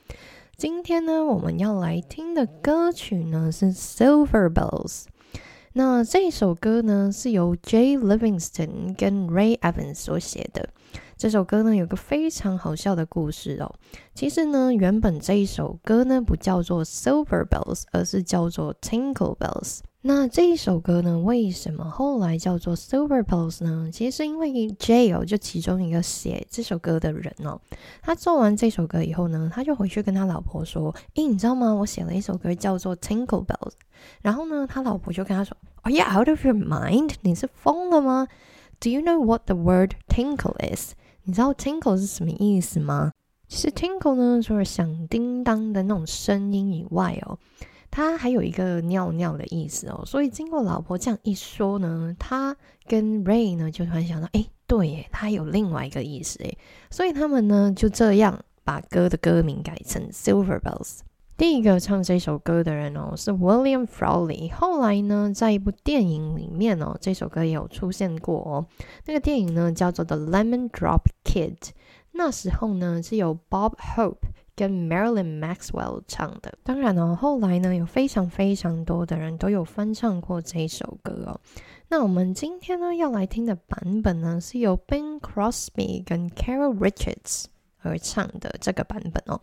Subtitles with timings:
[0.55, 5.03] 今天呢我们要来听的歌曲呢是 Silver Bells。
[5.73, 10.69] 那这首歌呢是由 Jay Livingston 跟 Ray Evans 所写的。
[11.17, 13.75] 这首歌呢有个非常好笑的故事哦。
[14.15, 19.79] 其实呢，原本这一首歌呢不叫做 Silver Bells，而是叫做 Tinkle Bells。
[20.03, 23.87] 那这一首歌呢，为什么后来叫做 Silver Bells 呢？
[23.93, 27.61] 其实是因为 Jill，就其中一个写这首歌的人哦，
[28.01, 31.71] 他做完这首歌以后呢，他就回去跟他老婆说：“诶，你知道吗？
[31.71, 33.73] 我写了一首歌叫做 Tinkle Bells。”
[34.23, 37.13] 然后呢，他老婆就跟他说：“Are you out of your mind？
[37.21, 38.27] 你是疯了吗
[38.79, 40.93] ？Do you know what the word tinkle is？
[41.25, 43.11] 你知道 tinkle 是什么意思吗？
[43.47, 47.37] 其实 tinkle 呢，除了响叮当的那种声音以外哦。”
[47.91, 52.55] 它还有一个尿尿的意思哦，所以经过老婆这样一说呢，他
[52.87, 56.57] 跟 Ray 呢就突然想到，哎，对耶，它有另外一个意思哎，
[56.89, 60.99] 所以他们呢就这样把歌的歌名改成 Silver Bells。
[61.35, 68.65] 第一个唱这首歌的人哦是 William Fraley，后来呢在一部电影里面哦这首歌也有出现过哦，
[69.05, 71.57] 那个电影呢叫做 The Lemon Drop Kid，
[72.13, 74.30] 那时候呢是由 Bob Hope。
[74.61, 81.41] 跟 Marilyn Maxwell 唱的，当然哦，后来呢有非常非常多的人都有翻唱过这一首歌哦。
[81.87, 87.45] 那我们今天呢要来听的版本呢是由 Ben Crosby 跟 Carol Richards
[87.79, 89.41] 而唱的这个版本哦。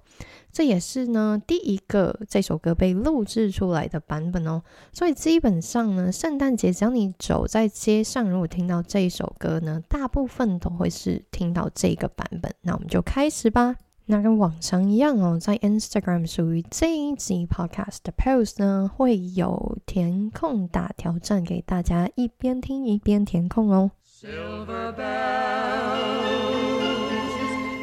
[0.52, 4.62] 这也是呢第一个这首歌被录制出来的版本哦。
[4.92, 12.54] 所以基本上呢，圣诞节只要你走在街上，如果听到这首歌呢，大部分都会是听到这个版本。
[12.62, 13.74] 那我们就开始吧。
[14.10, 23.90] 那跟往常一样哦，在 Instagram 属于这一集 Podcast 的 post 呢，会有填空大挑战给大家，一边听一边填空哦。
[24.06, 25.04] Silver bells,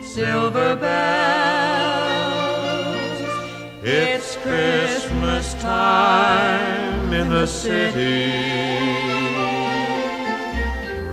[0.04, 0.96] silver bells,
[3.84, 8.32] it's Christmas time in the city.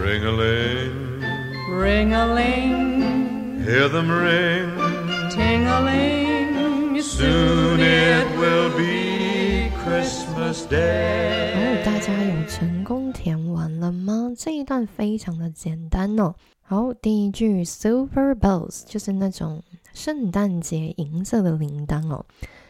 [0.01, 1.23] Ring a ling,
[1.71, 4.92] ring a ling, hear them ring.
[5.35, 11.55] Ting-a-ling, soon it will be Christmas Day。
[11.55, 14.35] 哦，大家有成功填完了吗？
[14.37, 16.35] 这一段非常的简单哦。
[16.61, 19.63] 好，第一句 Silver bells 就是那种
[19.95, 22.27] 圣诞节银色的铃铛哦。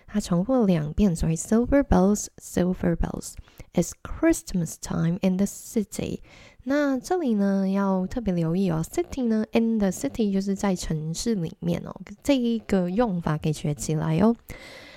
[0.06, 3.32] 它重复了两遍，所以 Silver bells, Silver bells,
[3.72, 6.20] it's Christmas time in the city。
[6.64, 11.92] 那这里呢，要特别留意哦，city 呢，in the city 就是在城市里面哦，
[12.22, 14.36] 这一个用法可以学起来哦。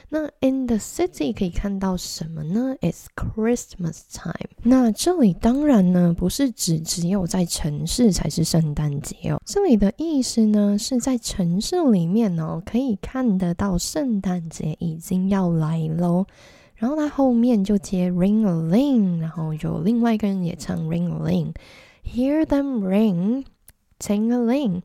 [0.09, 4.51] 那 in the city 可以看到什么呢？It's Christmas time。
[4.61, 16.27] 那这里当然呢，不是指只有在城市才是圣诞节哦，这里的意思呢，是在城市里面哦，可以看得到圣诞节已经要来喽。
[16.75, 24.81] 然后他后面就接 ring a ling，然后有另外一个人也唱 ring a ling，hear them ring，ting a ling。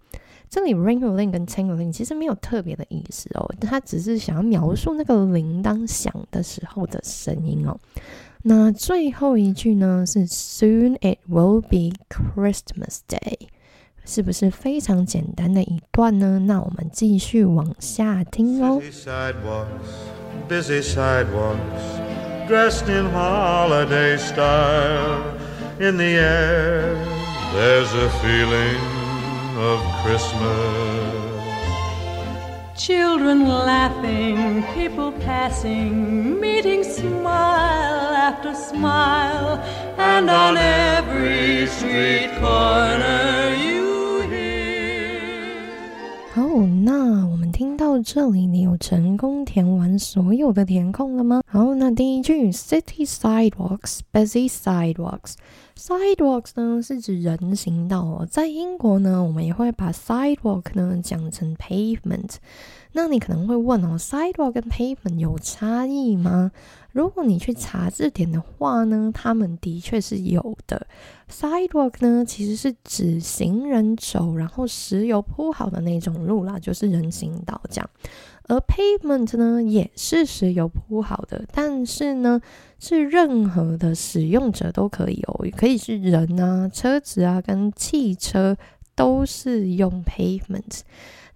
[0.49, 7.79] 这里 ring a ling 跟 ting a ling 其实没有特别的意思哦，他只是想要描述那个铃铛响的时候的声音哦。
[8.43, 13.49] 那最后一句呢是 soon it will be Christmas day，
[14.05, 16.41] 是不是非常简单的一段呢？
[16.41, 18.81] 那我们继续往下听哦。
[20.49, 21.83] busy sidewalks,
[22.49, 25.37] dressed in holiday style.
[25.79, 26.95] In the air,
[27.55, 28.81] there's a feeling
[29.57, 31.21] of Christmas.
[32.77, 39.59] Children laughing, people passing, meeting smile after smile,
[39.99, 45.63] and on every street corner you hear.
[46.37, 47.30] Oh, no.
[47.61, 51.43] 听到这里，你有成功填完所有的填空了吗？
[51.47, 55.35] 好，那第一句，City sidewalks，busy sidewalks。
[55.77, 62.37] Sidewalks 呢是指人行道哦，在英国呢，我们也会把 sidewalk 呢讲成 pavement。
[62.93, 66.53] 那你可能会问哦，sidewalk 跟 pavement 有差异吗？
[66.93, 70.87] 如果你去查字典的话呢，他们的确是有的。
[71.31, 77.91] Sidewalk 呢其实是指行人走，然后石油铺好的那种路啦，就是人行道这样。
[78.49, 82.41] 而 pavement 呢也是石油铺好的，但是呢
[82.81, 88.57] 是任何的使用者都可以哦，可以是人啊、车子啊跟汽车
[88.97, 90.81] 都是用 pavement，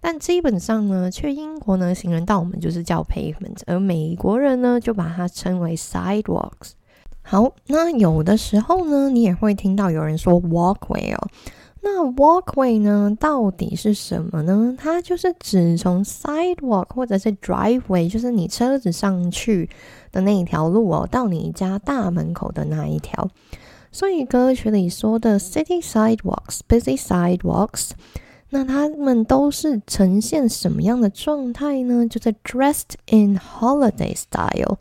[0.07, 6.73] 但基本上呢，去英国呢行人道我们就是叫 pavement，而美国人呢就把它称为 sidewalks。
[7.23, 11.27] 好，那有的时候呢，你也会听到有人说 walkway 哦。
[11.81, 14.75] 那 walkway 呢，到底是什么呢？
[14.77, 19.67] 它就是指从 sidewalk 或者是 driveway，就是你车子上去
[20.11, 23.27] 的那一条路哦，到你家大门口的那一条。
[23.91, 27.89] 所以歌曲里说的 city sidewalks、busy sidewalks，
[28.55, 32.07] 那他们都是呈现什么样的状态呢？
[32.07, 34.77] 就是 dressed in holiday style。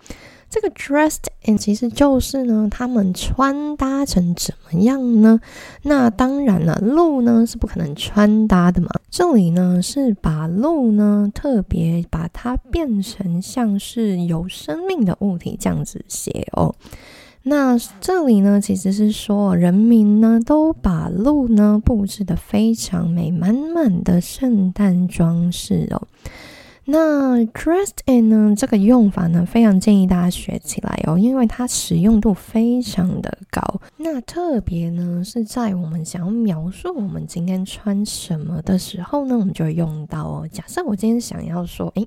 [0.48, 5.40] 这个 dressed in 其实就是呢，他们穿搭成怎么样呢？
[5.82, 8.88] 那当然了，鹿呢是不可能穿搭的嘛。
[9.10, 16.72] 这里呢是把鹿呢特别把它变成像是有生命的物体这样子写哦。
[17.44, 26.02] 那这里呢其实是说人民呢都把路呢布置的非常美，满满的圣诞装饰哦。
[26.86, 28.54] 那 dressed in 呢？
[28.54, 33.80] 这个用法呢，非常建议大家学起来哦，因为它使用度非常的高。
[33.96, 40.48] 那特别呢，是在我们想要描述我们今天穿什么的时候呢，我们就会用到哦。
[40.52, 42.06] 假设我今天想要说，诶，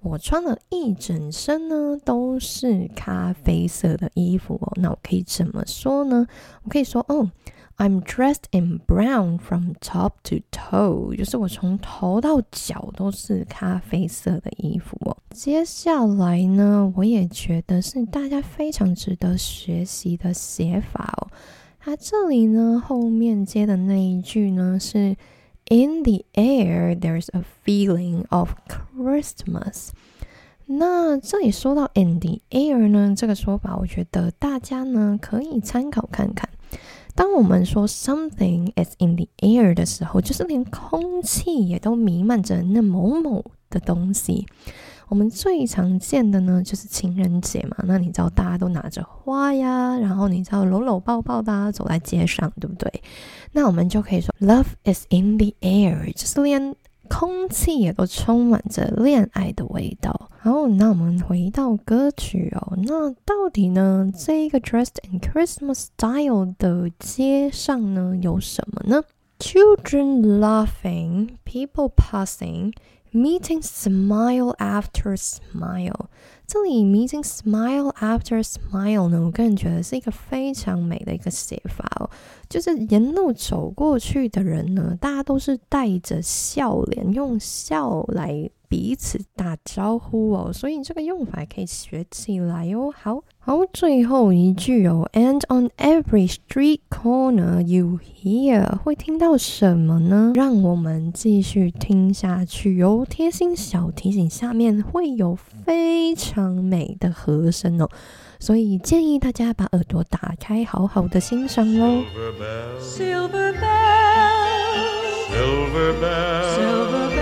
[0.00, 6.26] 我穿了一整身呢都是咖啡色的衣服哦，那我可以怎么说呢？
[6.62, 7.30] 我可以说，哦。
[7.80, 15.16] I'm dressed in brown from top to toe，就是我从头到脚都是咖啡色的衣服哦。
[15.30, 21.30] 接下来呢，我也觉得是大家非常值得学习的写法哦。
[21.78, 25.16] 它这里呢后面接的那一句呢是
[25.70, 28.52] In the air there's a feeling of
[28.96, 29.90] Christmas。
[30.64, 36.48] 那这里说到 in the air 呢，这个说法我觉得大家呢可以参考看看。
[37.14, 44.46] 当我们说 something is in the air 的时候，就是连空气也都弥漫着那某某的东西。
[45.08, 47.76] 我们最常见的呢，就是情人节嘛。
[47.84, 53.02] 那你知道大家都拿着花呀，然后你知道搂搂抱抱的走在街上，对不对？
[53.52, 56.74] 那我们就可以说 love is in the air，就是连。
[57.10, 60.30] 空气也都充满着恋爱的味道。
[60.40, 62.76] 好，那我们回到歌曲哦。
[62.82, 69.02] 那到底呢，这一个 Dressed in Christmas Style 的街上呢有什么呢
[69.38, 72.74] ？Children laughing, people passing,
[73.12, 76.06] meeting smile after smile。
[76.46, 82.08] 这里 meeting smile after smile 呢，我个人觉得是一个非常美的一个写法哦。
[82.48, 88.50] 就是沿路走过去的人呢，大家都是带着笑脸，用笑来。
[88.68, 92.92] 彼此打招呼哦，所以这个用法可以学起来哦。
[92.94, 100.32] 好好，最后一句哦，And on every street corner you hear，会听到什么呢？
[100.34, 103.06] 让我们继续听下去哦。
[103.08, 107.88] 贴心小提醒，下面会有非常美的和声哦，
[108.38, 112.04] 所以建议大家把耳朵打开，好好的欣赏哦。
[112.12, 113.54] Silver bell, silver
[115.98, 117.17] bell, silver bell.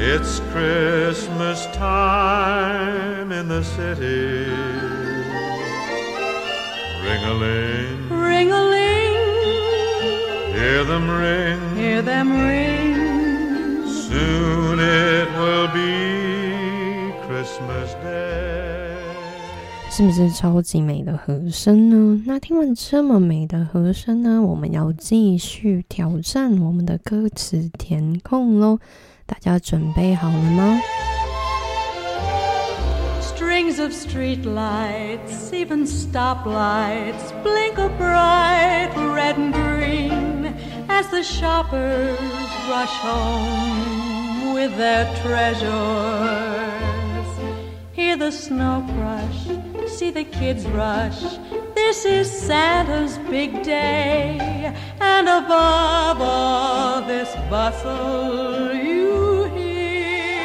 [0.00, 4.46] It's Christmas time in the city.
[7.02, 9.16] Ring a ling, ring a ling.
[10.54, 13.88] Hear them ring, hear them ring.
[13.88, 18.94] Soon it will be Christmas Day.
[19.90, 22.22] 是不是超级美的和声呢？
[22.24, 28.78] 那听完这么美的和声呢，我们要继续挑战我们的歌词填空喽。
[29.27, 30.81] 大家准备好了吗？
[33.21, 40.53] Strings of street lights, even stoplights, blink a bright red and green
[40.87, 42.17] as the shoppers
[42.69, 45.69] rush home with their treasures.
[47.93, 49.47] Hear the snow crush,
[49.87, 51.37] see the kids rush.
[51.88, 60.36] This is Santa's big day, and above all this bustle, you hear.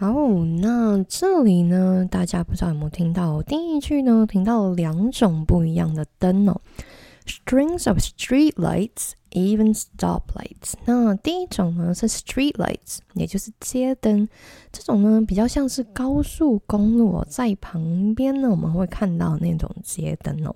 [0.00, 0.12] 好，
[0.60, 4.26] 那这里呢，大家不知道有没有听到第一句呢？
[4.28, 6.60] 听到两种不一样的灯哦
[7.26, 9.12] ，strings of street lights。
[9.34, 14.28] Even stoplights，那第一种呢是 street lights，也就是街灯。
[14.70, 20.54] 这种呢比较像是高速公路哦在旁边呢，我们会看到那种街灯哦。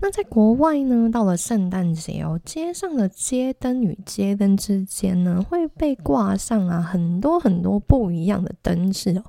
[0.00, 9.24] 那在国外呢，到了圣诞节哦，街上的街灯与街灯之间呢会被挂上啊很多很多不一样的灯饰哦。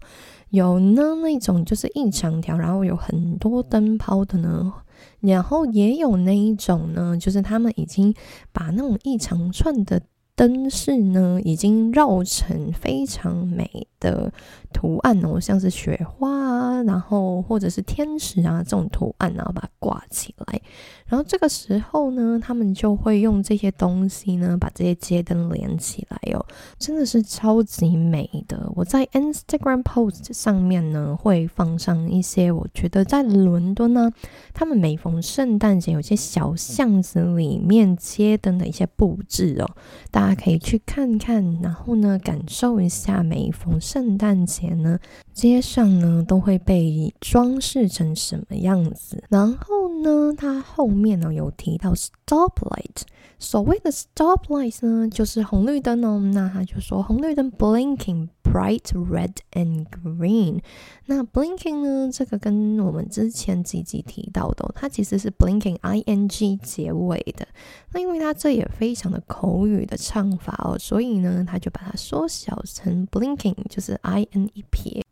[0.51, 4.73] 有呢那种就是一长条，然后有很多灯泡的呢。
[5.19, 8.13] 然后也有那一种呢，就是他们已经
[8.51, 10.01] 把那种一长串的。
[10.37, 14.31] 灯饰呢，已经绕成非常美的
[14.71, 20.61] 图案哦，像是雪花啊，然后或者是天使啊这种图案，然后把它挂起来。
[21.07, 26.45] 然后这个时候呢，他们就会用这些东西呢，把这些街灯连起来哦，
[26.77, 28.71] 真的是超级美的。
[28.75, 34.11] 我在 Instagram post 上面呢，会放上一些我觉得在伦敦呢，
[34.53, 39.67] 他们每逢圣诞节有些小巷子里面街灯的一些布置哦，
[40.11, 40.27] 大。
[40.27, 44.99] 家可以去看看，然后呢，感受一下每逢圣诞节呢，
[45.31, 49.23] 街上呢都会被装饰成什么样子。
[49.29, 53.03] 然后呢，它后面呢有提到 stoplight，
[53.37, 56.19] 所谓的 stoplight 呢就是红绿灯哦。
[56.33, 58.29] 那他就说红绿灯 blinking。
[58.47, 60.61] Bright red and green，
[61.05, 62.09] 那 blinking 呢？
[62.09, 67.45] 这个跟我们之前几集提到的，它其实是 blinking i n g 结尾的。
[67.91, 75.03] 那因为它这也非常的口语的唱法哦，所以呢，他就把它缩小成 blinking，就是 i n 一撇。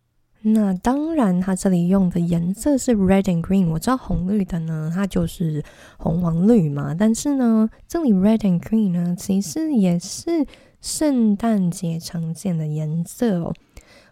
[0.47, 3.67] 那当然，它这里用的颜色是 red and green。
[3.69, 5.63] 我知道红绿的呢，它就是
[5.97, 6.95] 红黄绿嘛。
[6.97, 10.45] 但是呢，这里 red and green 呢，其实也是。
[10.81, 13.51] 圣诞节常见的颜色哦。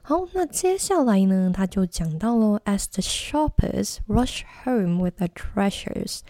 [0.01, 6.21] 好，那接下来呢，他就讲到了 As the shoppers rush home with the treasures。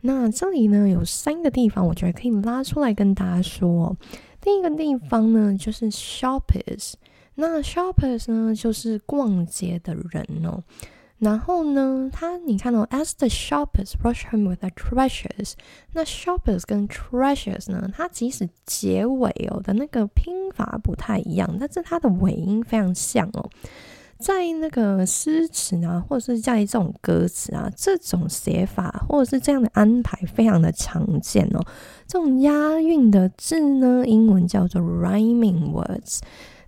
[0.00, 3.94] 那这里呢有三个地方，我觉得可以拉出来跟大家说。
[4.40, 6.94] 第一个地方呢就是 shoppers，
[7.34, 10.62] 那 shoppers 呢就是逛街的人哦。
[11.18, 15.52] 然后呢，他你看到，as the shoppers rush home with their treasures，
[15.92, 23.48] 那 shoppers 跟 treasures 呢，它即使结尾哦的那个拼法不太一样，但是它的尾音非常像哦。
[24.18, 31.64] 在那个诗词啊，或者是在这种歌词啊，这种写法或者是这样的安排非常的常见哦。
[32.06, 36.18] 这种押韵的字呢，英文叫做 rhyming words。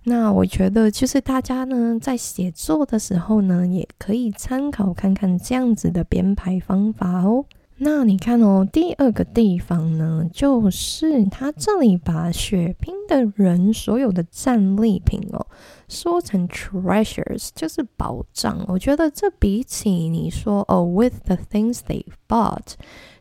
[0.07, 7.45] 那我觉得，就是大家呢在写作的时候呢，也可以参考看看这样子的编排方法哦。
[7.77, 15.45] 那你看哦，第二个地方呢，就是他这里把血拼的人所有的战利品哦，
[15.89, 18.63] 说成 treasures，就是宝藏。
[18.69, 22.75] 我觉得这比起你说哦，with the things they bought。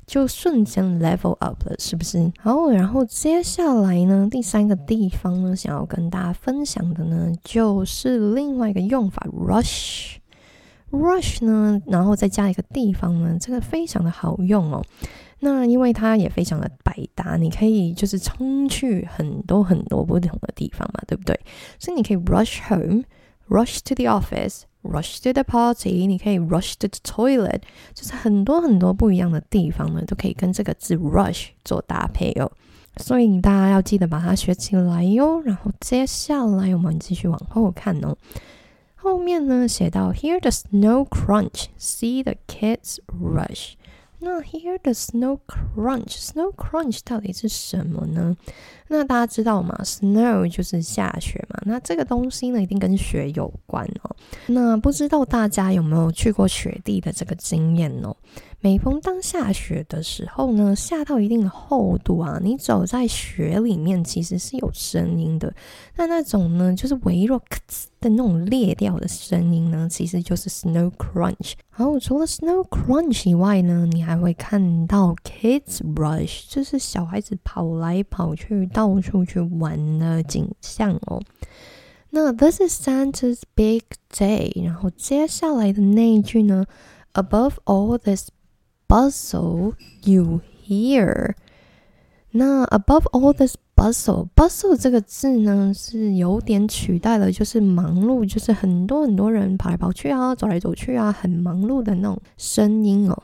[0.07, 2.33] 就瞬间 level up 了，是不是？
[2.39, 10.17] 好，然后接下来呢，第三个地方呢，想要跟大家分享的呢，就是另外一个用法，rush。
[10.91, 14.85] rush 呢，然后再加一个地方呢，这个非常的好用哦。
[15.41, 21.39] 那因为它也非常的百搭，你可以就是冲去很多很多不同的地方嘛，对不对？
[21.79, 23.03] 所以你可以 rush home
[23.49, 24.63] Rush to the office。
[24.87, 27.63] Rush to the party，你可以 rush to the toilet，
[27.95, 32.53] 就是很多很多不一样的地方呢，都可以跟这个字 rush 做搭配哦。
[32.99, 35.41] 所以大家要记得把它学起来哟。
[35.41, 38.15] 然后接下来我们继续往后看哦。
[38.95, 43.73] 后面呢写到 Hear the snow crunch，see the kids rush。
[44.25, 48.35] 那 Hear the snow crunch，snow crunch 到底是什么呢？
[48.89, 54.17] 那大家知道吗？Snow 就是下雪嘛，那这个东西呢，一定跟雪有关哦。
[54.47, 58.17] 那不知道大家有没有去过雪地的这个经验哦？
[58.65, 65.55] 每逢当下雪的时候呢，下到一定的厚度啊，你走在雪里面其实是有声音的。
[65.97, 71.53] 那那种呢，就是微弱咔呲的那种裂掉的声音呢，其实就是 snow crunch。
[71.69, 81.21] 好，除了 snow crunch 以外呢，你还会看到 kids rush，就是小孩子跑来跑去、到处去玩的景象哦。
[82.09, 86.65] 那 this is Santa's big day，然后接下来的那一句呢
[87.13, 88.31] ，above all this。
[88.89, 89.75] Bustle
[90.05, 91.35] you hear。
[92.33, 103.23] 那 above all this bustle，bustle 这个字呢是有点取代了，就是忙碌，就是很多很多人跑来跑去啊，走来走去啊，很忙碌的那种声音哦。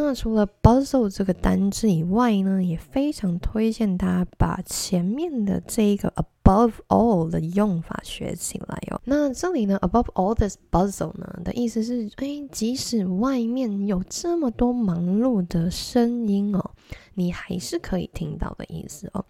[0.00, 9.00] 那除了 bustle 这个单字以外呢，也非常推荐大家把前面的这一个 above all 的用法学起来哦。
[9.04, 16.70] 那这里呢，above all this bustle 呢的意思是，哎，即使外面有这么多忙碌的声音哦，
[17.14, 19.24] 你还是可以听到的意思哦。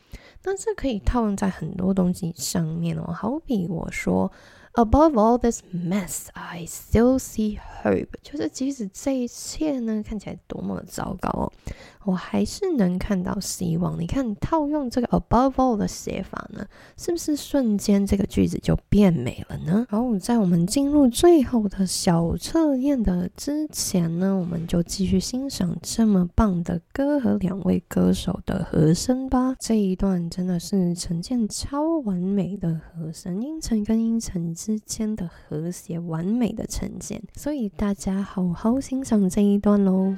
[0.45, 4.31] 那这可以套用在很多东西上面哦，好比我说。
[4.79, 8.11] Above all this mess, I still see hope。
[8.23, 11.53] 就是即使这一切呢看起来多么的糟糕哦，
[12.09, 14.01] 我还是能看到希望。
[14.01, 19.87] 你看，套用这个 above all 的写法呢，是不是瞬间这个句子就变美了呢？
[19.91, 29.55] 然后在我们进入最后的小测验的之前呢，我们就继续欣赏这么棒的歌和两位歌手的和声吧。
[29.61, 34.49] 这一段真的是呈现超完美的和声，音程跟音程。
[34.55, 40.15] 之间的和谐完美的呈现，所以大家好好欣赏这一段喽。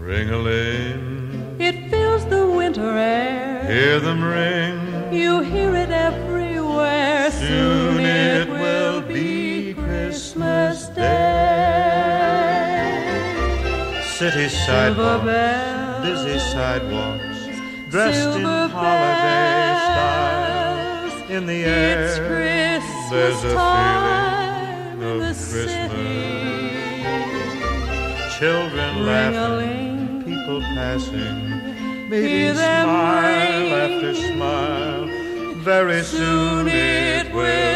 [0.00, 3.64] Ring a ling, it fills the winter air.
[3.66, 7.30] Hear them ring, you hear it everywhere.
[7.30, 9.74] Soon it will be.
[9.74, 11.12] Christmas Day.
[14.02, 15.24] City sidewalks,
[16.02, 17.25] busy sidewalks,
[17.96, 21.30] dressed Silver in holiday style.
[21.30, 25.96] In the air, there's a feeling of Christmas.
[28.38, 31.40] Children laughing, people passing,
[32.10, 35.06] babies smile after smile.
[35.64, 37.75] Very soon it will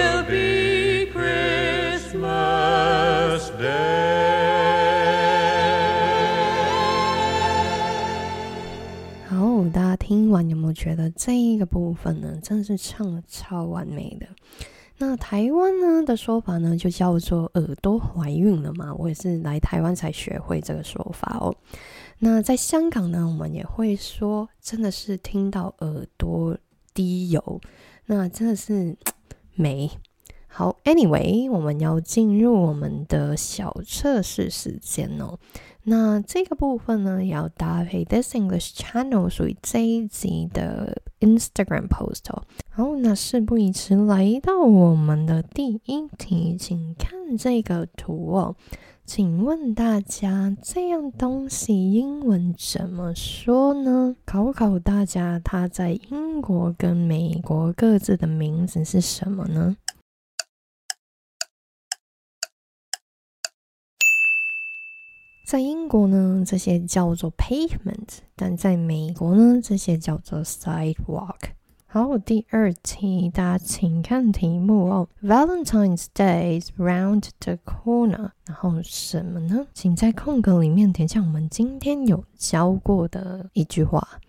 [10.49, 14.27] 有没有觉得这一个部分呢，真的是唱的超完美的？
[14.99, 18.95] 那台湾呢的说法呢，就叫做耳朵怀孕了嘛。
[18.95, 21.55] 我也是来台湾才学会这个说法哦。
[22.19, 26.57] 那在香港呢，我们也会说，真的是听到耳朵
[26.93, 27.61] 滴油，
[28.05, 28.95] 那真的是
[29.57, 29.91] 美。
[30.53, 35.39] 好，Anyway，我们要进入我们的小测试时间哦。
[35.85, 42.43] 那这个部分呢，要搭配 This English Channel 属于这一集的 Instagram post 哦。
[42.69, 48.57] 好，那事不宜迟，来到我们的第一题，请看这个图哦。
[49.07, 54.15] 请问大家，这样东西英文怎么说呢？
[54.25, 59.77] 考考大家，它在英国跟美国各自的名字是什么呢？
[65.51, 71.41] 在英国呢，这些叫做 pavement，但在美国呢，这些叫做 sidewalk。
[71.87, 75.09] 好，第二题，大家请看题目哦。
[75.21, 78.31] Valentine's Day is round the corner。
[78.47, 79.67] 然后什么呢？
[79.75, 84.21] 请在空格里面填上我们今天有教过的一句话。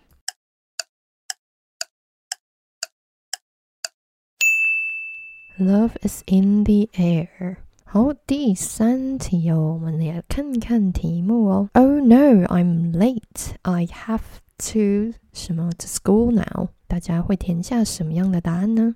[5.56, 7.58] Love is in the air。
[7.94, 11.68] 好，第三题哦，我们来看看题目哦。
[11.74, 13.54] Oh no, I'm late.
[13.60, 14.22] I have
[14.72, 16.68] to 什么 to school now？
[16.88, 18.94] 大家会填下什么样的答案呢？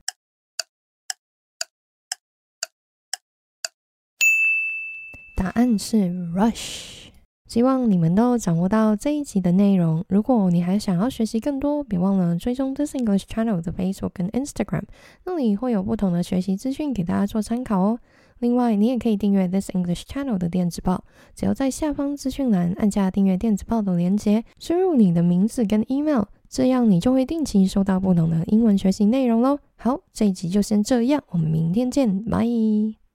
[5.36, 7.08] 答案是 rush。
[7.46, 10.02] 希望你们都掌握到这一集的内容。
[10.08, 14.84] 如果你还想要学习更多，别忘了追踪 This English Channel 的 Facebook 跟 Instagram，
[15.26, 18.00] 那里会有不同的学习资讯给大家做参考哦。
[18.38, 29.58] 另外，你也可以订阅 This English Channel 的电子报，只要在下方资讯栏按下订阅电子报的链接，输入你的名字跟 email，这样你就会定期收到不同的英文学习内容喽。
[29.76, 33.05] 好，这一集就先这样，我们明天见，拜。